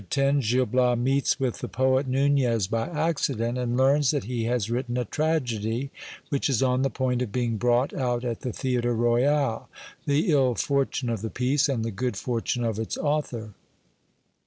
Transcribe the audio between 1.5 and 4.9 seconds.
the poet Nunez by accident, and learns that he has